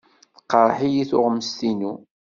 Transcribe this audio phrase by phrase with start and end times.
[0.37, 1.93] Teqreḥ-iyi tuɣmest-inu.